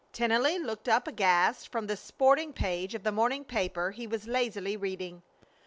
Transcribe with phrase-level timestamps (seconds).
[0.13, 4.75] Tennelly looked up aghast from the sporting page of the morning paper he was lazily
[4.75, 5.21] reading.